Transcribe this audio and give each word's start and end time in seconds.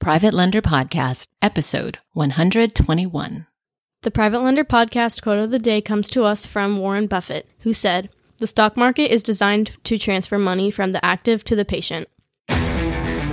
Private 0.00 0.32
Lender 0.32 0.62
Podcast, 0.62 1.28
episode 1.42 1.98
121. 2.14 3.46
The 4.00 4.10
Private 4.10 4.38
Lender 4.38 4.64
Podcast 4.64 5.20
quote 5.20 5.38
of 5.38 5.50
the 5.50 5.58
day 5.58 5.82
comes 5.82 6.08
to 6.08 6.24
us 6.24 6.46
from 6.46 6.78
Warren 6.78 7.06
Buffett, 7.06 7.46
who 7.60 7.74
said, 7.74 8.08
The 8.38 8.46
stock 8.46 8.78
market 8.78 9.12
is 9.12 9.22
designed 9.22 9.76
to 9.84 9.98
transfer 9.98 10.38
money 10.38 10.70
from 10.70 10.92
the 10.92 11.04
active 11.04 11.44
to 11.44 11.54
the 11.54 11.66
patient. 11.66 12.08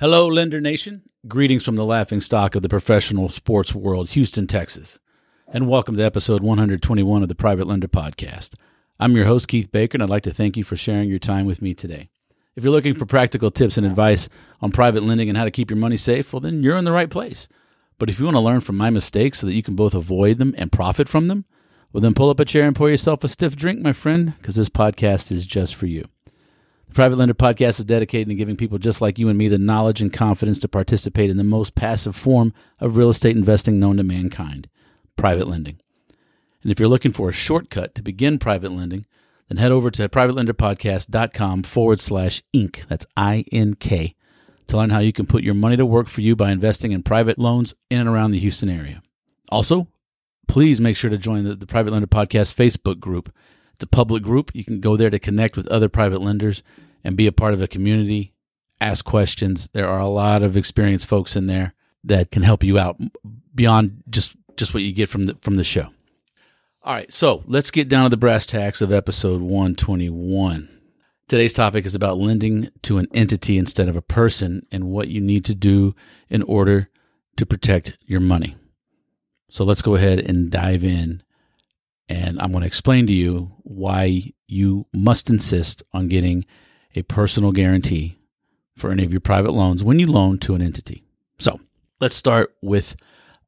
Hello, 0.00 0.26
Lender 0.26 0.62
Nation. 0.62 1.02
Greetings 1.28 1.62
from 1.62 1.76
the 1.76 1.84
laughing 1.84 2.22
stock 2.22 2.54
of 2.54 2.62
the 2.62 2.70
professional 2.70 3.28
sports 3.28 3.74
world, 3.74 4.08
Houston, 4.08 4.46
Texas. 4.46 4.98
And 5.46 5.68
welcome 5.68 5.94
to 5.94 6.02
episode 6.02 6.42
121 6.42 7.22
of 7.22 7.28
the 7.28 7.34
Private 7.34 7.66
Lender 7.66 7.86
Podcast. 7.86 8.54
I'm 8.98 9.14
your 9.14 9.26
host, 9.26 9.48
Keith 9.48 9.70
Baker, 9.70 9.96
and 9.96 10.02
I'd 10.02 10.08
like 10.08 10.22
to 10.22 10.32
thank 10.32 10.56
you 10.56 10.64
for 10.64 10.74
sharing 10.74 11.10
your 11.10 11.18
time 11.18 11.44
with 11.44 11.60
me 11.60 11.74
today. 11.74 12.08
If 12.56 12.64
you're 12.64 12.72
looking 12.72 12.94
for 12.94 13.04
practical 13.04 13.50
tips 13.50 13.76
and 13.76 13.86
advice 13.86 14.30
on 14.62 14.72
private 14.72 15.02
lending 15.02 15.28
and 15.28 15.36
how 15.36 15.44
to 15.44 15.50
keep 15.50 15.68
your 15.68 15.76
money 15.76 15.98
safe, 15.98 16.32
well, 16.32 16.40
then 16.40 16.62
you're 16.62 16.78
in 16.78 16.86
the 16.86 16.92
right 16.92 17.10
place. 17.10 17.46
But 17.98 18.08
if 18.08 18.18
you 18.18 18.24
want 18.24 18.36
to 18.36 18.40
learn 18.40 18.60
from 18.60 18.78
my 18.78 18.88
mistakes 18.88 19.40
so 19.40 19.48
that 19.48 19.54
you 19.54 19.62
can 19.62 19.76
both 19.76 19.92
avoid 19.92 20.38
them 20.38 20.54
and 20.56 20.72
profit 20.72 21.10
from 21.10 21.28
them, 21.28 21.44
well, 21.92 22.00
then 22.00 22.14
pull 22.14 22.30
up 22.30 22.40
a 22.40 22.46
chair 22.46 22.66
and 22.66 22.74
pour 22.74 22.88
yourself 22.88 23.22
a 23.22 23.28
stiff 23.28 23.54
drink, 23.54 23.82
my 23.82 23.92
friend, 23.92 24.32
because 24.38 24.56
this 24.56 24.70
podcast 24.70 25.30
is 25.30 25.44
just 25.44 25.74
for 25.74 25.84
you. 25.84 26.08
The 26.90 26.94
Private 26.94 27.18
Lender 27.18 27.34
Podcast 27.34 27.78
is 27.78 27.84
dedicated 27.84 28.30
to 28.30 28.34
giving 28.34 28.56
people 28.56 28.76
just 28.76 29.00
like 29.00 29.16
you 29.16 29.28
and 29.28 29.38
me 29.38 29.46
the 29.46 29.58
knowledge 29.58 30.02
and 30.02 30.12
confidence 30.12 30.58
to 30.58 30.66
participate 30.66 31.30
in 31.30 31.36
the 31.36 31.44
most 31.44 31.76
passive 31.76 32.16
form 32.16 32.52
of 32.80 32.96
real 32.96 33.10
estate 33.10 33.36
investing 33.36 33.78
known 33.78 33.98
to 33.98 34.02
mankind 34.02 34.68
private 35.14 35.46
lending. 35.46 35.78
And 36.64 36.72
if 36.72 36.80
you're 36.80 36.88
looking 36.88 37.12
for 37.12 37.28
a 37.28 37.32
shortcut 37.32 37.94
to 37.94 38.02
begin 38.02 38.40
private 38.40 38.72
lending, 38.72 39.06
then 39.46 39.58
head 39.58 39.70
over 39.70 39.88
to 39.92 40.08
privatelenderpodcast.com 40.08 41.62
forward 41.62 42.00
slash 42.00 42.42
ink. 42.52 42.82
That's 42.88 43.06
I 43.16 43.44
N 43.52 43.74
K 43.74 44.16
to 44.66 44.76
learn 44.76 44.90
how 44.90 44.98
you 44.98 45.12
can 45.12 45.26
put 45.26 45.44
your 45.44 45.54
money 45.54 45.76
to 45.76 45.86
work 45.86 46.08
for 46.08 46.22
you 46.22 46.34
by 46.34 46.50
investing 46.50 46.90
in 46.90 47.04
private 47.04 47.38
loans 47.38 47.72
in 47.88 48.00
and 48.00 48.08
around 48.08 48.32
the 48.32 48.40
Houston 48.40 48.68
area. 48.68 49.00
Also, 49.48 49.86
please 50.48 50.80
make 50.80 50.96
sure 50.96 51.10
to 51.10 51.18
join 51.18 51.44
the, 51.44 51.54
the 51.54 51.68
Private 51.68 51.92
Lender 51.92 52.08
Podcast 52.08 52.52
Facebook 52.52 52.98
group. 52.98 53.32
A 53.82 53.86
public 53.86 54.22
group. 54.22 54.50
You 54.54 54.64
can 54.64 54.80
go 54.80 54.96
there 54.96 55.10
to 55.10 55.18
connect 55.18 55.56
with 55.56 55.66
other 55.68 55.88
private 55.88 56.20
lenders 56.20 56.62
and 57.02 57.16
be 57.16 57.26
a 57.26 57.32
part 57.32 57.54
of 57.54 57.62
a 57.62 57.68
community, 57.68 58.34
ask 58.80 59.04
questions. 59.04 59.68
There 59.72 59.88
are 59.88 60.00
a 60.00 60.06
lot 60.06 60.42
of 60.42 60.56
experienced 60.56 61.06
folks 61.06 61.36
in 61.36 61.46
there 61.46 61.74
that 62.04 62.30
can 62.30 62.42
help 62.42 62.62
you 62.62 62.78
out 62.78 63.00
beyond 63.54 64.02
just 64.08 64.36
just 64.56 64.74
what 64.74 64.82
you 64.82 64.92
get 64.92 65.08
from 65.08 65.24
the 65.24 65.36
from 65.40 65.56
the 65.56 65.64
show. 65.64 65.88
All 66.82 66.94
right, 66.94 67.12
so 67.12 67.42
let's 67.46 67.70
get 67.70 67.88
down 67.88 68.04
to 68.04 68.08
the 68.08 68.16
brass 68.16 68.46
tacks 68.46 68.80
of 68.80 68.90
episode 68.90 69.42
121. 69.42 70.68
Today's 71.28 71.52
topic 71.52 71.84
is 71.84 71.94
about 71.94 72.16
lending 72.16 72.70
to 72.82 72.98
an 72.98 73.06
entity 73.12 73.58
instead 73.58 73.88
of 73.88 73.96
a 73.96 74.02
person 74.02 74.66
and 74.72 74.84
what 74.84 75.08
you 75.08 75.20
need 75.20 75.44
to 75.44 75.54
do 75.54 75.94
in 76.28 76.42
order 76.42 76.88
to 77.36 77.44
protect 77.44 77.98
your 78.06 78.20
money. 78.20 78.56
So 79.50 79.62
let's 79.62 79.82
go 79.82 79.94
ahead 79.94 80.20
and 80.20 80.50
dive 80.50 80.82
in 80.82 81.22
and 82.10 82.40
I'm 82.40 82.50
going 82.50 82.62
to 82.62 82.66
explain 82.66 83.06
to 83.06 83.12
you 83.12 83.52
why 83.62 84.32
you 84.48 84.86
must 84.92 85.30
insist 85.30 85.84
on 85.92 86.08
getting 86.08 86.44
a 86.96 87.02
personal 87.02 87.52
guarantee 87.52 88.18
for 88.76 88.90
any 88.90 89.04
of 89.04 89.12
your 89.12 89.20
private 89.20 89.52
loans 89.52 89.84
when 89.84 90.00
you 90.00 90.08
loan 90.08 90.38
to 90.38 90.56
an 90.56 90.60
entity. 90.60 91.04
So 91.38 91.60
let's 92.00 92.16
start 92.16 92.52
with 92.60 92.96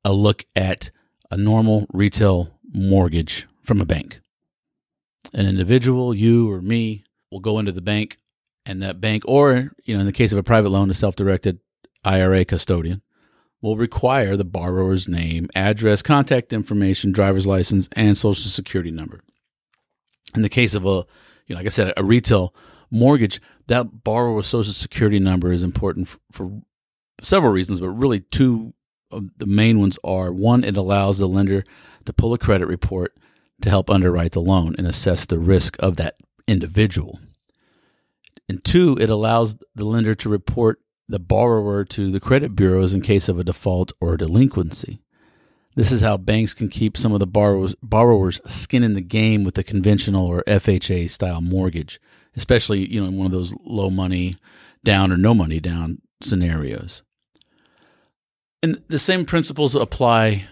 a 0.05 0.13
look 0.13 0.45
at 0.55 0.93
a 1.31 1.37
normal 1.37 1.87
retail 1.93 2.57
mortgage 2.73 3.49
from 3.65 3.81
a 3.81 3.85
bank. 3.85 4.21
An 5.35 5.47
individual, 5.47 6.15
you 6.15 6.49
or 6.51 6.63
me, 6.63 7.03
will 7.33 7.41
go 7.41 7.59
into 7.59 7.73
the 7.73 7.83
bank, 7.83 8.19
and 8.65 8.81
that 8.81 9.01
bank, 9.01 9.25
or 9.27 9.73
you 9.85 9.95
know, 9.95 10.01
in 10.01 10.07
the 10.07 10.13
case 10.13 10.31
of 10.31 10.39
a 10.39 10.43
private 10.43 10.69
loan, 10.69 10.89
a 10.89 10.95
self-directed 10.95 11.59
IRA 12.05 12.45
custodian, 12.45 13.03
will 13.63 13.77
require 13.77 14.37
the 14.37 14.45
borrower's 14.45 15.09
name, 15.09 15.49
address, 15.55 16.03
contact 16.03 16.53
information, 16.53 17.13
driver's 17.13 17.47
license, 17.47 17.89
and 17.93 18.19
social 18.19 18.51
security 18.51 18.91
number. 18.91 19.21
In 20.35 20.43
the 20.43 20.49
case 20.49 20.75
of 20.75 20.85
a, 20.85 21.07
you 21.47 21.55
know, 21.55 21.57
like 21.57 21.67
I 21.67 21.71
said, 21.71 21.93
a 21.97 22.05
retail 22.05 22.55
mortgage, 22.91 23.41
that 23.69 24.05
borrower's 24.05 24.47
social 24.47 24.73
security 24.73 25.21
number 25.21 25.53
is 25.53 25.63
important 25.63 26.09
for, 26.09 26.19
for 26.33 26.61
several 27.23 27.53
reasons, 27.53 27.81
but 27.81 27.91
really 27.91 28.21
two 28.21 28.75
of 29.13 29.29
the 29.39 29.47
main 29.47 29.79
ones 29.79 29.99
are 30.03 30.33
one, 30.33 30.65
it 30.65 30.77
allows 30.77 31.19
the 31.19 31.29
lender 31.29 31.65
to 32.05 32.13
pull 32.13 32.35
a 32.35 32.39
credit 32.39 32.67
report 32.67 33.15
to 33.61 33.71
help 33.71 33.89
underwrite 33.89 34.33
the 34.33 34.41
loan 34.41 34.75
and 34.77 34.87
assess 34.87 35.25
the 35.25 35.39
risk 35.39 35.77
of 35.79 35.97
that 35.97 36.17
individual. 36.49 37.21
And 38.49 38.65
two, 38.65 38.97
it 39.01 39.09
allows 39.09 39.57
the 39.75 39.85
lender 39.85 40.15
to 40.17 40.29
report 40.29 40.81
the 41.13 41.19
borrower 41.19 41.85
to 41.85 42.11
the 42.11 42.21
credit 42.21 42.57
bureaus 42.57 42.95
in 42.95 43.01
case 43.01 43.29
of 43.29 43.39
a 43.39 43.45
default 43.45 43.93
or 44.01 44.15
a 44.15 44.19
delinquency. 44.19 45.01
This 45.75 45.91
is 45.91 46.03
how 46.03 46.17
banks 46.17 46.53
can 46.53 46.69
keep 46.69 46.97
some 46.97 47.13
of 47.13 47.21
the 47.21 47.27
borrowers, 47.27 47.75
borrowers 47.83 48.41
skin 48.47 48.83
in 48.83 48.95
the 48.95 49.01
game 49.01 49.45
with 49.45 49.57
a 49.57 49.63
conventional 49.63 50.27
or 50.27 50.45
FHA 50.47 51.09
style 51.09 51.41
mortgage, 51.41 52.01
especially 52.37 52.91
you 52.93 53.01
know 53.01 53.09
in 53.09 53.17
one 53.17 53.27
of 53.27 53.33
those 53.33 53.55
low 53.65 53.89
money 53.89 54.37
down 54.85 55.13
or 55.13 55.17
no 55.17 55.33
money 55.35 55.61
down 55.61 56.03
scenarios. 56.21 57.03
And 58.63 58.83
the 58.89 58.99
same 58.99 59.25
principles 59.25 59.75
apply 59.75 60.47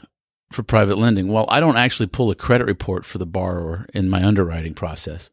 for 0.51 0.63
private 0.63 0.99
lending. 0.99 1.29
While 1.29 1.47
I 1.49 1.61
don't 1.61 1.77
actually 1.77 2.07
pull 2.07 2.31
a 2.31 2.35
credit 2.35 2.65
report 2.65 3.05
for 3.05 3.19
the 3.19 3.27
borrower 3.27 3.87
in 3.93 4.09
my 4.09 4.25
underwriting 4.25 4.75
process, 4.75 5.31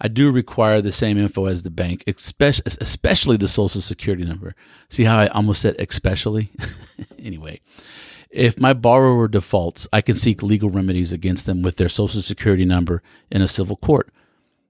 I 0.00 0.08
do 0.08 0.30
require 0.30 0.80
the 0.80 0.92
same 0.92 1.18
info 1.18 1.46
as 1.46 1.62
the 1.62 1.70
bank, 1.70 2.04
especially 2.06 3.36
the 3.36 3.48
social 3.48 3.80
security 3.80 4.24
number. 4.24 4.54
See 4.88 5.04
how 5.04 5.18
I 5.18 5.28
almost 5.28 5.60
said 5.60 5.76
especially? 5.78 6.50
anyway, 7.18 7.60
if 8.30 8.58
my 8.58 8.72
borrower 8.72 9.28
defaults, 9.28 9.86
I 9.92 10.00
can 10.00 10.16
seek 10.16 10.42
legal 10.42 10.70
remedies 10.70 11.12
against 11.12 11.46
them 11.46 11.62
with 11.62 11.76
their 11.76 11.88
social 11.88 12.20
security 12.20 12.64
number 12.64 13.02
in 13.30 13.42
a 13.42 13.48
civil 13.48 13.76
court. 13.76 14.10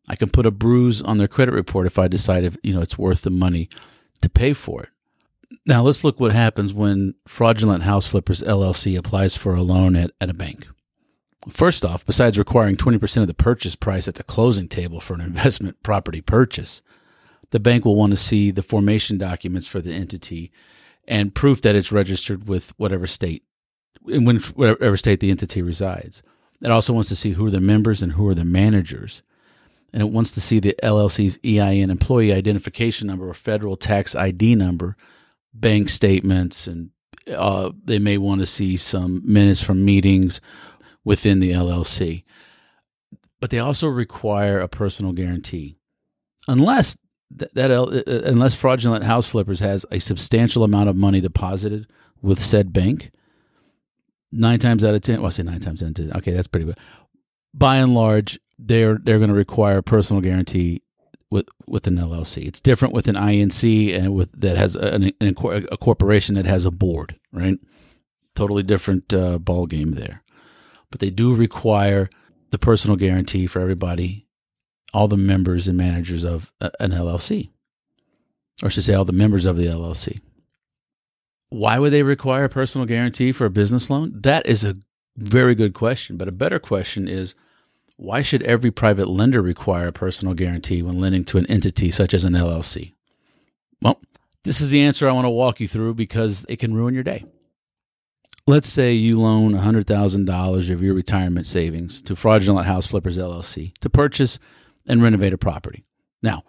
I 0.09 0.17
can 0.17 0.29
put 0.29 0.47
a 0.47 0.51
bruise 0.51 1.01
on 1.01 1.17
their 1.17 1.29
credit 1.29 1.53
report 1.53 1.87
if 1.87 1.99
I 1.99 2.09
decide 2.09 2.45
if, 2.45 2.57
you 2.63 2.75
know, 2.75 2.83
it's 2.83 2.99
worth 2.99 3.23
the 3.23 3.31
money 3.31 3.71
to 4.21 4.29
pay 4.29 4.53
for 4.53 4.83
it. 4.83 4.89
Now 5.65 5.83
let's 5.83 6.05
look 6.05 6.21
what 6.21 6.33
happens 6.33 6.75
when 6.75 7.15
Fraudulent 7.27 7.85
House 7.85 8.07
Flippers 8.07 8.43
LLC 8.43 8.99
applies 8.99 9.37
for 9.37 9.55
a 9.55 9.63
loan 9.63 9.97
at, 9.97 10.11
at 10.21 10.29
a 10.29 10.35
bank. 10.35 10.67
First 11.55 11.85
off, 11.85 12.05
besides 12.05 12.37
requiring 12.37 12.77
20% 12.77 13.21
of 13.21 13.29
the 13.29 13.33
purchase 13.33 13.77
price 13.77 14.09
at 14.09 14.17
the 14.17 14.25
closing 14.25 14.67
table 14.67 14.99
for 14.99 15.15
an 15.15 15.21
investment 15.21 15.81
property 15.85 16.21
purchase, 16.21 16.83
the 17.51 17.61
bank 17.61 17.85
will 17.85 17.95
want 17.95 18.13
to 18.13 18.17
see 18.17 18.51
the 18.51 18.63
formation 18.63 19.19
documents 19.19 19.69
for 19.69 19.81
the 19.81 19.93
entity 19.93 20.51
and 21.07 21.35
proof 21.35 21.63
that 21.63 21.77
it's 21.77 21.93
registered 21.93 22.49
with 22.49 22.73
whatever 22.77 23.07
state, 23.07 23.45
in 24.09 24.25
whatever 24.27 24.97
state 24.97 25.21
the 25.21 25.31
entity 25.31 25.63
resides. 25.63 26.23
It 26.61 26.73
also 26.73 26.93
wants 26.93 27.09
to 27.11 27.17
see 27.17 27.33
who 27.33 27.47
are 27.47 27.51
the 27.51 27.61
members 27.61 28.03
and 28.03 28.13
who 28.13 28.27
are 28.27 28.35
the 28.35 28.45
managers. 28.45 29.23
And 29.93 30.03
it 30.03 30.11
wants 30.11 30.33
to 30.33 30.41
see 30.41 30.59
the 30.59 30.75
LLC's 30.83 31.39
EIN, 31.45 31.89
employee 31.89 32.33
identification 32.33 33.07
number, 33.07 33.29
or 33.29 33.35
federal 33.35 33.77
tax 33.77 34.17
ID 34.17 34.57
number, 34.57 34.97
bank 35.53 35.89
statements, 35.89 36.67
and 36.67 36.91
uh, 37.33 37.71
they 37.85 38.01
may 38.01 38.19
want 38.19 38.41
to 38.41 38.47
see 38.47 38.77
some 38.77 39.23
minutes 39.25 39.63
from 39.63 39.85
meetings 39.85 40.41
within 41.05 41.39
the 41.39 41.53
LLC. 41.53 42.25
But 43.41 43.51
they 43.51 43.59
also 43.59 43.89
require 43.89 44.61
a 44.61 44.69
personal 44.69 45.13
guarantee. 45.13 45.77
Unless 46.49 46.97
that, 47.31 47.55
that 47.55 47.71
uh, 47.71 48.03
unless 48.25 48.55
fraudulent 48.55 49.05
house 49.05 49.27
flippers 49.27 49.61
has 49.61 49.85
a 49.91 49.99
substantial 49.99 50.65
amount 50.65 50.89
of 50.89 50.97
money 50.97 51.21
deposited 51.21 51.87
with 52.23 52.43
said 52.43 52.73
bank, 52.73 53.11
nine 54.33 54.59
times 54.59 54.85
out 54.85 54.95
of 54.95 55.03
ten, 55.03 55.21
well, 55.21 55.27
I 55.27 55.31
say 55.31 55.43
nine 55.43 55.61
times 55.61 55.83
out 55.83 55.91
of 55.91 55.95
ten. 55.95 56.13
Okay, 56.17 56.33
that's 56.33 56.47
pretty 56.47 56.67
good. 56.67 56.79
By 57.53 57.77
and 57.77 57.95
large, 57.95 58.39
they're 58.59 58.99
they're 58.99 59.19
going 59.19 59.31
to 59.31 59.37
require 59.37 59.79
a 59.79 59.83
personal 59.83 60.23
guarantee 60.23 60.83
with 61.31 61.47
with 61.67 61.87
an 61.87 61.97
LLC. 61.97 62.47
It's 62.47 62.61
different 62.61 62.95
with 62.95 63.09
an 63.09 63.17
INC 63.17 63.95
and 63.99 64.15
with 64.15 64.31
that 64.41 64.57
has 64.57 64.77
an, 64.77 65.13
an, 65.21 65.35
a 65.71 65.77
corporation 65.77 66.35
that 66.37 66.47
has 66.47 66.65
a 66.65 66.71
board, 66.71 67.19
right? 67.33 67.59
Totally 68.35 68.63
different 68.63 69.13
uh, 69.15 69.39
ball 69.39 69.67
game 69.67 69.93
there 69.93 70.24
but 70.95 71.01
they 71.01 71.11
do 71.11 71.35
require 71.35 72.09
the 72.53 72.59
personal 72.59 72.97
guarantee 72.97 73.49
for 73.49 73.59
everybody, 73.59 74.29
all 74.93 75.09
the 75.09 75.17
members 75.17 75.67
and 75.67 75.77
managers 75.77 76.23
of 76.23 76.53
an 76.61 76.93
LLC 76.93 77.51
or 78.63 78.67
I 78.67 78.69
should 78.69 78.85
say 78.85 78.95
all 78.95 79.05
the 79.05 79.13
members 79.13 79.47
of 79.47 79.57
the 79.57 79.67
LLC. 79.67 80.21
Why 81.49 81.79
would 81.79 81.93
they 81.93 82.03
require 82.03 82.45
a 82.45 82.49
personal 82.49 82.87
guarantee 82.87 83.33
for 83.33 83.47
a 83.47 83.51
business 83.51 83.91
loan? 83.91 84.13
That 84.15 84.47
is 84.47 84.65
a 84.65 84.77
very 85.17 85.55
good 85.55 85.75
question. 85.75 86.17
But 86.17 86.29
a 86.29 86.33
better 86.33 86.59
question 86.59 87.09
is 87.09 87.35
why 87.97 88.23
should 88.23 88.43
every 88.43 88.71
private 88.71 89.09
lender 89.09 89.41
require 89.41 89.89
a 89.89 89.93
personal 89.93 90.35
guarantee 90.35 90.83
when 90.83 90.99
lending 90.99 91.25
to 91.27 91.39
an 91.39 91.47
entity 91.47 91.91
such 91.91 92.15
as 92.15 92.25
an 92.25 92.33
LLC? 92.33 92.95
Well, 93.81 94.01
this 94.43 94.61
is 94.61 94.71
the 94.71 94.83
answer 94.83 95.09
I 95.09 95.13
want 95.13 95.27
to 95.27 95.31
walk 95.31 95.61
you 95.61 95.69
through 95.69 95.95
because 95.95 96.45
it 96.49 96.59
can 96.59 96.75
ruin 96.75 96.95
your 96.95 97.05
day. 97.05 97.25
Let's 98.47 98.69
say 98.69 98.93
you 98.93 99.19
loan 99.19 99.53
$100,000 99.55 100.71
of 100.71 100.83
your 100.83 100.93
retirement 100.93 101.47
savings 101.47 102.03
to 102.03 102.15
Fraudulent 102.15 102.67
House 102.67 102.87
Flippers 102.87 103.17
LLC 103.17 103.73
to 103.79 103.89
purchase 103.89 104.39
and 104.87 105.03
renovate 105.03 105.33
a 105.33 105.39
property. 105.39 105.85
Now, 106.23 106.43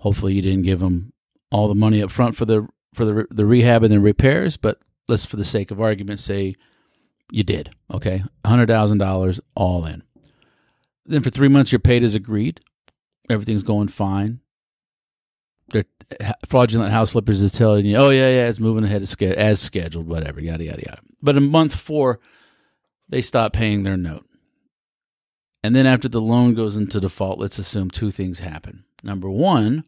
hopefully 0.00 0.34
you 0.34 0.42
didn't 0.42 0.64
give 0.64 0.80
them 0.80 1.14
all 1.50 1.66
the 1.68 1.74
money 1.74 2.02
up 2.02 2.10
front 2.10 2.36
for 2.36 2.44
the 2.44 2.68
for 2.92 3.06
the 3.06 3.26
the 3.30 3.46
rehab 3.46 3.82
and 3.82 3.92
the 3.92 4.00
repairs, 4.00 4.58
but 4.58 4.80
let's 5.08 5.24
for 5.24 5.36
the 5.36 5.44
sake 5.44 5.70
of 5.70 5.80
argument 5.80 6.20
say 6.20 6.56
you 7.32 7.42
did. 7.42 7.70
Okay, 7.90 8.22
$100,000 8.44 9.40
all 9.54 9.86
in. 9.86 10.02
Then 11.06 11.22
for 11.22 11.30
3 11.30 11.48
months 11.48 11.72
you're 11.72 11.78
paid 11.78 12.02
as 12.02 12.14
agreed. 12.14 12.60
Everything's 13.30 13.62
going 13.62 13.88
fine. 13.88 14.40
Fraudulent 16.46 16.92
house 16.92 17.10
flippers 17.12 17.40
is 17.40 17.52
telling 17.52 17.86
you, 17.86 17.96
oh 17.96 18.10
yeah, 18.10 18.28
yeah, 18.28 18.48
it's 18.48 18.60
moving 18.60 18.84
ahead 18.84 19.00
as 19.00 19.60
scheduled, 19.60 20.06
whatever, 20.06 20.40
yada 20.40 20.64
yada 20.64 20.82
yada. 20.84 21.00
But 21.22 21.36
in 21.36 21.50
month 21.50 21.74
four, 21.74 22.20
they 23.08 23.20
stop 23.20 23.52
paying 23.52 23.82
their 23.82 23.96
note, 23.96 24.26
and 25.62 25.74
then 25.74 25.86
after 25.86 26.08
the 26.08 26.20
loan 26.20 26.54
goes 26.54 26.76
into 26.76 27.00
default, 27.00 27.38
let's 27.38 27.58
assume 27.58 27.90
two 27.90 28.10
things 28.10 28.40
happen. 28.40 28.84
Number 29.02 29.28
one, 29.28 29.84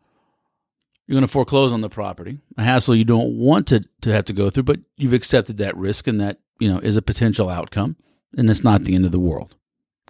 you're 1.07 1.15
going 1.15 1.23
to 1.23 1.29
foreclose 1.29 1.73
on 1.73 1.81
the 1.81 1.89
property, 1.89 2.39
a 2.57 2.65
hassle 2.65 2.97
you 2.97 3.05
don't 3.05 3.39
want 3.39 3.67
to 3.69 3.85
to 4.03 4.13
have 4.13 4.25
to 4.27 4.33
go 4.33 4.51
through, 4.51 4.65
but 4.65 4.81
you've 4.97 5.13
accepted 5.13 5.59
that 5.59 5.77
risk, 5.77 6.07
and 6.07 6.21
that 6.21 6.39
you 6.59 6.69
know 6.69 6.79
is 6.79 6.97
a 6.97 7.03
potential 7.03 7.49
outcome, 7.49 7.97
and 8.37 8.51
it's 8.51 8.65
not 8.65 8.83
the 8.83 8.95
end 8.95 9.05
of 9.05 9.13
the 9.13 9.21
world, 9.21 9.57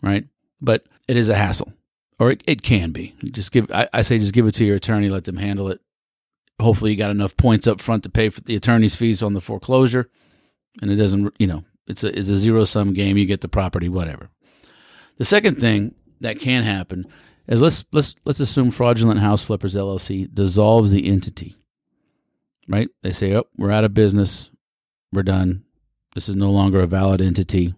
right? 0.02 0.24
But 0.60 0.86
it 1.08 1.16
is 1.16 1.28
a 1.28 1.34
hassle 1.34 1.72
or 2.22 2.30
it, 2.30 2.44
it 2.46 2.62
can 2.62 2.92
be. 2.92 3.16
Just 3.24 3.50
give 3.50 3.68
I, 3.72 3.88
I, 3.92 4.02
say 4.02 4.16
just 4.18 4.32
give 4.32 4.46
it 4.46 4.52
to 4.52 4.64
your 4.64 4.76
attorney, 4.76 5.08
let 5.08 5.24
them 5.24 5.38
handle 5.38 5.68
it. 5.68 5.80
Hopefully 6.60 6.92
you 6.92 6.96
got 6.96 7.10
enough 7.10 7.36
points 7.36 7.66
up 7.66 7.80
front 7.80 8.04
to 8.04 8.08
pay 8.08 8.28
for 8.28 8.40
the 8.40 8.54
attorney's 8.54 8.94
fees 8.94 9.24
on 9.24 9.32
the 9.32 9.40
foreclosure 9.40 10.08
and 10.80 10.90
it 10.90 10.96
doesn't 10.96 11.34
you 11.38 11.46
know, 11.46 11.64
it's 11.86 12.04
a 12.04 12.18
it's 12.18 12.28
a 12.28 12.36
zero 12.36 12.64
sum 12.64 12.92
game, 12.92 13.16
you 13.16 13.26
get 13.26 13.40
the 13.40 13.48
property, 13.48 13.88
whatever. 13.88 14.30
The 15.18 15.24
second 15.24 15.58
thing 15.58 15.94
that 16.20 16.38
can 16.38 16.62
happen 16.62 17.06
is 17.46 17.62
let's 17.62 17.84
let's 17.92 18.14
let's 18.24 18.40
assume 18.40 18.70
fraudulent 18.70 19.20
house 19.20 19.42
flippers 19.42 19.74
LLC 19.74 20.32
dissolves 20.32 20.90
the 20.90 21.06
entity. 21.08 21.56
Right? 22.68 22.88
They 23.02 23.12
say, 23.12 23.34
"Oh, 23.34 23.48
we're 23.56 23.72
out 23.72 23.84
of 23.84 23.92
business. 23.92 24.50
We're 25.12 25.24
done. 25.24 25.64
This 26.14 26.28
is 26.28 26.36
no 26.36 26.50
longer 26.50 26.80
a 26.80 26.86
valid 26.86 27.20
entity 27.20 27.74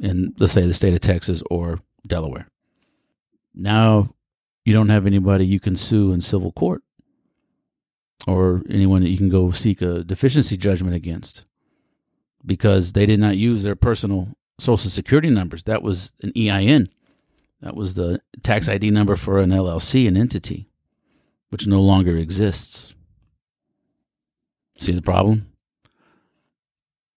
in 0.00 0.34
let's 0.38 0.52
say 0.52 0.66
the 0.66 0.74
state 0.74 0.94
of 0.94 1.00
Texas 1.00 1.42
or 1.50 1.80
Delaware." 2.06 2.48
now 3.54 4.12
you 4.64 4.72
don't 4.72 4.88
have 4.88 5.06
anybody 5.06 5.46
you 5.46 5.60
can 5.60 5.76
sue 5.76 6.12
in 6.12 6.20
civil 6.20 6.52
court 6.52 6.82
or 8.26 8.62
anyone 8.68 9.02
that 9.02 9.10
you 9.10 9.18
can 9.18 9.28
go 9.28 9.50
seek 9.52 9.80
a 9.80 10.02
deficiency 10.02 10.56
judgment 10.56 10.94
against 10.94 11.44
because 12.44 12.92
they 12.92 13.06
did 13.06 13.20
not 13.20 13.36
use 13.36 13.62
their 13.62 13.76
personal 13.76 14.28
social 14.58 14.90
security 14.90 15.30
numbers. 15.30 15.64
That 15.64 15.82
was 15.82 16.12
an 16.22 16.32
EIN. 16.36 16.88
That 17.60 17.74
was 17.74 17.94
the 17.94 18.20
tax 18.42 18.68
ID 18.68 18.90
number 18.90 19.16
for 19.16 19.38
an 19.38 19.50
LLC, 19.50 20.06
an 20.06 20.16
entity, 20.16 20.68
which 21.48 21.66
no 21.66 21.80
longer 21.80 22.16
exists. 22.16 22.94
See 24.78 24.92
the 24.92 25.02
problem? 25.02 25.50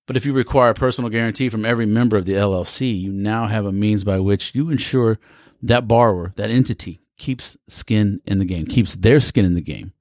But 0.06 0.16
if 0.16 0.26
you 0.26 0.32
require 0.32 0.70
a 0.70 0.76
personal 0.76 1.10
guarantee 1.10 1.50
from 1.50 1.66
every 1.66 1.86
member 1.86 2.16
of 2.16 2.26
the 2.26 2.34
LLC, 2.34 2.98
you 2.98 3.12
now 3.12 3.48
have 3.48 3.66
a 3.66 3.74
means 3.74 4.06
by 4.06 4.20
which 4.20 4.56
you 4.56 4.70
ensure 4.70 5.20
that 5.62 5.88
borrower, 5.88 6.34
that 6.38 6.50
entity, 6.50 7.02
keeps 7.18 7.58
skin 7.68 8.22
in 8.26 8.38
the 8.38 8.46
game, 8.46 8.66
keeps 8.66 8.96
their 8.96 9.20
skin 9.20 9.44
in 9.44 9.56
the 9.56 9.62
game, 9.62 9.92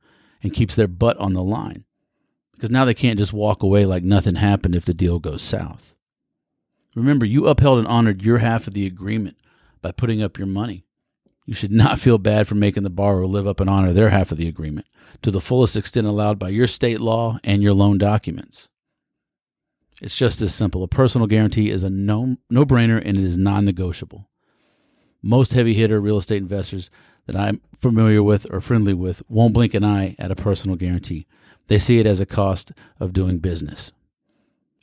and 0.42 0.52
keeps 0.52 0.76
their 0.76 0.86
butt 0.86 1.16
on 1.16 1.32
the 1.32 1.42
line. 1.42 1.84
Because 2.56 2.70
now 2.70 2.84
they 2.84 2.94
can't 2.94 3.18
just 3.18 3.32
walk 3.32 3.62
away 3.62 3.84
like 3.84 4.02
nothing 4.02 4.36
happened 4.36 4.74
if 4.74 4.84
the 4.84 4.94
deal 4.94 5.18
goes 5.18 5.42
south. 5.42 5.94
Remember, 6.94 7.26
you 7.26 7.46
upheld 7.46 7.78
and 7.78 7.86
honored 7.86 8.22
your 8.22 8.38
half 8.38 8.66
of 8.66 8.72
the 8.72 8.86
agreement 8.86 9.36
by 9.82 9.92
putting 9.92 10.22
up 10.22 10.38
your 10.38 10.46
money. 10.46 10.84
You 11.44 11.54
should 11.54 11.70
not 11.70 12.00
feel 12.00 12.18
bad 12.18 12.48
for 12.48 12.54
making 12.54 12.82
the 12.82 12.90
borrower 12.90 13.26
live 13.26 13.46
up 13.46 13.60
and 13.60 13.68
honor 13.68 13.92
their 13.92 14.08
half 14.08 14.32
of 14.32 14.38
the 14.38 14.48
agreement 14.48 14.86
to 15.22 15.30
the 15.30 15.40
fullest 15.40 15.76
extent 15.76 16.06
allowed 16.06 16.38
by 16.38 16.48
your 16.48 16.66
state 16.66 17.00
law 17.00 17.38
and 17.44 17.62
your 17.62 17.74
loan 17.74 17.98
documents. 17.98 18.68
It's 20.00 20.16
just 20.16 20.40
as 20.40 20.54
simple. 20.54 20.82
A 20.82 20.88
personal 20.88 21.26
guarantee 21.26 21.70
is 21.70 21.82
a 21.82 21.90
no 21.90 22.36
no 22.50 22.64
brainer 22.64 23.00
and 23.02 23.16
it 23.16 23.24
is 23.24 23.38
non 23.38 23.64
negotiable 23.64 24.28
most 25.26 25.52
heavy 25.52 25.74
hitter 25.74 26.00
real 26.00 26.18
estate 26.18 26.38
investors 26.38 26.90
that 27.26 27.36
I'm 27.36 27.60
familiar 27.78 28.22
with 28.22 28.46
or 28.52 28.60
friendly 28.60 28.94
with 28.94 29.22
won't 29.28 29.54
blink 29.54 29.74
an 29.74 29.84
eye 29.84 30.14
at 30.18 30.30
a 30.30 30.36
personal 30.36 30.76
guarantee. 30.76 31.26
They 31.68 31.78
see 31.78 31.98
it 31.98 32.06
as 32.06 32.20
a 32.20 32.26
cost 32.26 32.72
of 33.00 33.12
doing 33.12 33.38
business. 33.38 33.92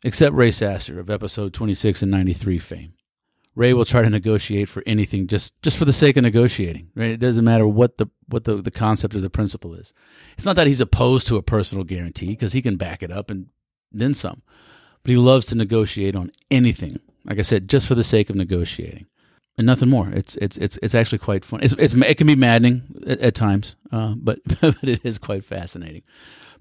Except 0.03 0.35
Ray 0.35 0.51
Sasser 0.51 0.99
of 0.99 1.09
episode 1.09 1.53
26 1.53 2.01
and 2.01 2.11
93 2.11 2.59
fame. 2.59 2.93
Ray 3.55 3.73
will 3.73 3.85
try 3.85 4.01
to 4.01 4.09
negotiate 4.09 4.67
for 4.67 4.83
anything 4.85 5.27
just, 5.27 5.53
just 5.61 5.77
for 5.77 5.85
the 5.85 5.93
sake 5.93 6.17
of 6.17 6.23
negotiating. 6.23 6.89
Right? 6.95 7.11
It 7.11 7.19
doesn't 7.19 7.45
matter 7.45 7.67
what 7.67 7.97
the 7.97 8.07
what 8.27 8.45
the, 8.45 8.55
the 8.57 8.71
concept 8.71 9.15
or 9.15 9.21
the 9.21 9.29
principle 9.29 9.75
is. 9.75 9.93
It's 10.35 10.45
not 10.45 10.55
that 10.55 10.65
he's 10.65 10.81
opposed 10.81 11.27
to 11.27 11.37
a 11.37 11.43
personal 11.43 11.83
guarantee 11.83 12.27
because 12.27 12.53
he 12.53 12.63
can 12.63 12.77
back 12.77 13.03
it 13.03 13.11
up 13.11 13.29
and 13.29 13.47
then 13.91 14.13
some. 14.13 14.41
But 15.03 15.11
he 15.11 15.17
loves 15.17 15.45
to 15.47 15.55
negotiate 15.55 16.15
on 16.15 16.31
anything. 16.49 16.99
Like 17.25 17.39
I 17.39 17.43
said, 17.43 17.69
just 17.69 17.87
for 17.87 17.95
the 17.95 18.03
sake 18.03 18.29
of 18.29 18.35
negotiating 18.35 19.05
and 19.57 19.67
nothing 19.67 19.89
more. 19.89 20.09
It's 20.09 20.35
it's 20.37 20.57
it's 20.57 20.79
it's 20.81 20.95
actually 20.95 21.19
quite 21.19 21.45
fun. 21.45 21.61
It's, 21.61 21.73
it's 21.77 21.93
it 21.93 22.17
can 22.17 22.27
be 22.27 22.35
maddening 22.35 22.83
at, 23.05 23.19
at 23.19 23.35
times, 23.35 23.75
uh, 23.91 24.15
but 24.17 24.39
but 24.61 24.83
it 24.83 25.01
is 25.03 25.19
quite 25.19 25.45
fascinating. 25.45 26.03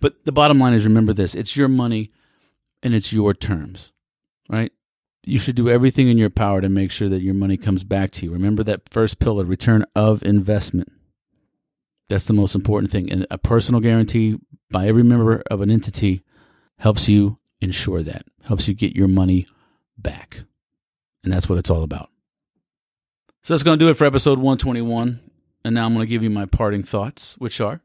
But 0.00 0.24
the 0.24 0.32
bottom 0.32 0.58
line 0.58 0.74
is, 0.74 0.84
remember 0.84 1.12
this: 1.12 1.34
it's 1.34 1.56
your 1.56 1.68
money, 1.68 2.10
and 2.82 2.94
it's 2.94 3.12
your 3.12 3.34
terms, 3.34 3.92
right? 4.48 4.72
You 5.24 5.38
should 5.38 5.54
do 5.54 5.68
everything 5.68 6.08
in 6.08 6.18
your 6.18 6.30
power 6.30 6.60
to 6.60 6.68
make 6.68 6.90
sure 6.90 7.08
that 7.08 7.22
your 7.22 7.34
money 7.34 7.56
comes 7.56 7.84
back 7.84 8.10
to 8.12 8.26
you. 8.26 8.32
Remember 8.32 8.62
that 8.64 8.88
first 8.90 9.18
pillar: 9.18 9.44
return 9.44 9.84
of 9.94 10.22
investment. 10.22 10.92
That's 12.08 12.26
the 12.26 12.34
most 12.34 12.54
important 12.54 12.90
thing, 12.90 13.10
and 13.10 13.26
a 13.30 13.38
personal 13.38 13.80
guarantee 13.80 14.38
by 14.70 14.86
every 14.86 15.02
member 15.02 15.42
of 15.50 15.60
an 15.60 15.70
entity 15.70 16.22
helps 16.78 17.08
you 17.08 17.38
ensure 17.60 18.02
that, 18.02 18.24
helps 18.44 18.66
you 18.66 18.74
get 18.74 18.96
your 18.96 19.08
money 19.08 19.46
back, 19.96 20.42
and 21.24 21.32
that's 21.32 21.48
what 21.48 21.58
it's 21.58 21.70
all 21.70 21.84
about. 21.84 22.10
So 23.42 23.54
that's 23.54 23.64
going 23.64 23.76
to 23.78 23.84
do 23.84 23.90
it 23.90 23.94
for 23.94 24.04
episode 24.04 24.38
121. 24.38 25.20
And 25.64 25.74
now 25.74 25.86
I'm 25.86 25.94
going 25.94 26.06
to 26.06 26.10
give 26.10 26.22
you 26.22 26.30
my 26.30 26.46
parting 26.46 26.82
thoughts, 26.82 27.34
which 27.38 27.60
are 27.60 27.80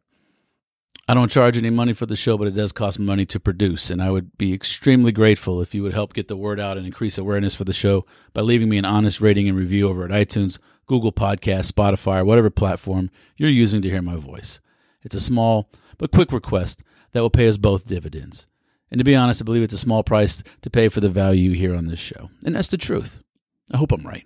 I 1.10 1.14
don't 1.14 1.32
charge 1.32 1.58
any 1.58 1.70
money 1.70 1.94
for 1.94 2.06
the 2.06 2.18
show, 2.18 2.38
but 2.38 2.48
it 2.48 2.54
does 2.54 2.74
cost 2.74 3.00
money 3.00 3.26
to 3.28 3.40
produce. 3.40 3.90
And 3.90 4.04
I 4.04 4.12
would 4.12 4.38
be 4.38 4.54
extremely 4.54 5.12
grateful 5.12 5.62
if 5.62 5.74
you 5.74 5.82
would 5.84 5.94
help 5.94 6.14
get 6.14 6.28
the 6.28 6.36
word 6.36 6.60
out 6.60 6.78
and 6.78 6.86
increase 6.86 7.18
awareness 7.18 7.56
for 7.56 7.64
the 7.64 7.74
show 7.74 8.06
by 8.34 8.42
leaving 8.42 8.68
me 8.68 8.78
an 8.78 8.86
honest 8.86 9.22
rating 9.22 9.48
and 9.48 9.58
review 9.58 9.88
over 9.88 10.04
at 10.04 10.12
iTunes, 10.12 10.60
Google 10.86 11.14
Podcasts, 11.14 11.72
Spotify, 11.72 12.20
or 12.20 12.26
whatever 12.26 12.50
platform 12.50 13.10
you're 13.38 13.50
using 13.50 13.82
to 13.82 13.90
hear 13.90 14.02
my 14.02 14.18
voice. 14.18 14.60
It's 15.02 15.16
a 15.16 15.22
small 15.22 15.72
but 15.98 16.12
quick 16.12 16.34
request 16.34 16.84
that 17.14 17.22
will 17.22 17.30
pay 17.30 17.48
us 17.48 17.58
both 17.58 17.88
dividends. 17.88 18.46
And 18.92 19.00
to 19.00 19.06
be 19.06 19.16
honest, 19.16 19.42
I 19.42 19.46
believe 19.46 19.64
it's 19.64 19.74
a 19.74 19.78
small 19.78 20.04
price 20.04 20.44
to 20.62 20.70
pay 20.70 20.90
for 20.90 21.00
the 21.00 21.10
value 21.10 21.54
here 21.54 21.74
on 21.74 21.88
this 21.88 22.00
show. 22.00 22.30
And 22.46 22.56
that's 22.56 22.68
the 22.68 22.78
truth. 22.78 23.24
I 23.72 23.78
hope 23.78 23.92
I'm 23.94 24.06
right. 24.06 24.26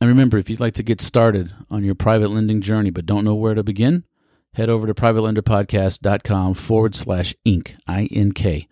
And 0.00 0.08
remember, 0.08 0.38
if 0.38 0.48
you'd 0.48 0.60
like 0.60 0.74
to 0.74 0.82
get 0.82 1.00
started 1.00 1.52
on 1.70 1.84
your 1.84 1.94
private 1.94 2.30
lending 2.30 2.60
journey 2.62 2.90
but 2.90 3.06
don't 3.06 3.24
know 3.24 3.34
where 3.34 3.54
to 3.54 3.62
begin, 3.62 4.04
head 4.54 4.70
over 4.70 4.86
to 4.86 4.94
privatelenderpodcast.com 4.94 6.54
forward 6.54 6.94
slash 6.94 7.34
ink. 7.44 7.76
I-N-K 7.86 8.66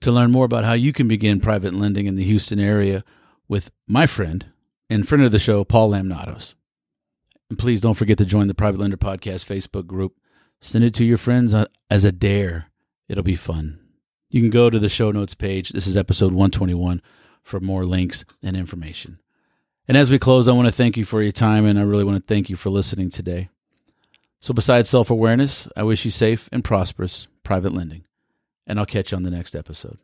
to 0.00 0.12
learn 0.12 0.30
more 0.30 0.44
about 0.44 0.64
how 0.64 0.72
you 0.72 0.92
can 0.92 1.08
begin 1.08 1.40
private 1.40 1.74
lending 1.74 2.06
in 2.06 2.16
the 2.16 2.24
Houston 2.24 2.60
area 2.60 3.04
with 3.48 3.70
my 3.86 4.06
friend 4.06 4.46
and 4.88 5.08
friend 5.08 5.24
of 5.24 5.32
the 5.32 5.38
show, 5.38 5.64
Paul 5.64 5.90
Lamnatos. 5.90 6.54
And 7.48 7.58
please 7.58 7.80
don't 7.80 7.94
forget 7.94 8.18
to 8.18 8.24
join 8.24 8.48
the 8.48 8.54
Private 8.54 8.80
Lender 8.80 8.96
Podcast 8.96 9.46
Facebook 9.46 9.86
group. 9.86 10.14
Send 10.60 10.84
it 10.84 10.94
to 10.94 11.04
your 11.04 11.18
friends 11.18 11.54
uh, 11.54 11.66
as 11.90 12.04
a 12.04 12.12
dare. 12.12 12.70
It'll 13.08 13.22
be 13.22 13.36
fun. 13.36 13.80
You 14.30 14.40
can 14.40 14.50
go 14.50 14.68
to 14.68 14.78
the 14.78 14.88
show 14.88 15.12
notes 15.12 15.34
page. 15.34 15.70
This 15.70 15.86
is 15.86 15.96
episode 15.96 16.32
121 16.32 17.00
for 17.42 17.60
more 17.60 17.84
links 17.84 18.24
and 18.42 18.56
information. 18.56 19.20
And 19.88 19.96
as 19.96 20.10
we 20.10 20.18
close, 20.18 20.48
I 20.48 20.52
want 20.52 20.66
to 20.66 20.72
thank 20.72 20.96
you 20.96 21.04
for 21.04 21.22
your 21.22 21.32
time 21.32 21.64
and 21.64 21.78
I 21.78 21.82
really 21.82 22.04
want 22.04 22.16
to 22.16 22.34
thank 22.34 22.50
you 22.50 22.56
for 22.56 22.70
listening 22.70 23.10
today. 23.10 23.48
So, 24.40 24.52
besides 24.52 24.88
self 24.88 25.10
awareness, 25.10 25.68
I 25.76 25.82
wish 25.82 26.04
you 26.04 26.10
safe 26.10 26.48
and 26.52 26.62
prosperous 26.62 27.26
private 27.42 27.72
lending. 27.72 28.04
And 28.66 28.78
I'll 28.78 28.86
catch 28.86 29.12
you 29.12 29.16
on 29.16 29.22
the 29.22 29.30
next 29.30 29.54
episode. 29.54 29.98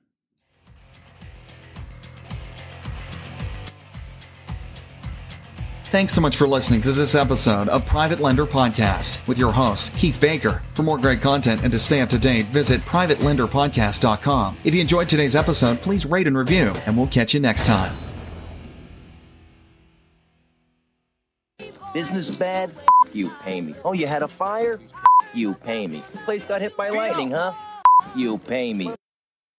Thanks 5.92 6.14
so 6.14 6.22
much 6.22 6.38
for 6.38 6.48
listening 6.48 6.80
to 6.82 6.92
this 6.92 7.14
episode 7.14 7.68
of 7.68 7.84
Private 7.84 8.18
Lender 8.18 8.46
Podcast 8.46 9.28
with 9.28 9.36
your 9.36 9.52
host, 9.52 9.94
Keith 9.94 10.18
Baker. 10.18 10.62
For 10.72 10.82
more 10.82 10.96
great 10.96 11.20
content 11.20 11.64
and 11.64 11.70
to 11.70 11.78
stay 11.78 12.00
up 12.00 12.08
to 12.08 12.18
date, 12.18 12.46
visit 12.46 12.80
privatelenderpodcast.com. 12.86 14.56
If 14.64 14.74
you 14.74 14.80
enjoyed 14.80 15.10
today's 15.10 15.36
episode, 15.36 15.82
please 15.82 16.06
rate 16.06 16.26
and 16.26 16.38
review, 16.38 16.72
and 16.86 16.96
we'll 16.96 17.08
catch 17.08 17.34
you 17.34 17.40
next 17.40 17.66
time. 17.66 17.94
Business 21.92 22.34
bad? 22.34 22.70
You 23.12 23.30
pay 23.42 23.60
me. 23.60 23.74
Oh, 23.84 23.92
you 23.92 24.06
had 24.06 24.22
a 24.22 24.28
fire? 24.28 24.80
You 25.34 25.54
pay 25.54 25.86
me. 25.86 26.02
Place 26.24 26.44
got 26.44 26.60
hit 26.60 26.76
by 26.76 26.88
lightning, 26.88 27.30
huh? 27.30 27.52
You 28.16 28.38
pay 28.38 28.72
me. 28.72 28.94